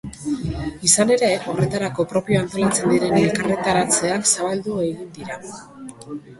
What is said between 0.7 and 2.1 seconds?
Izan ere, horretarako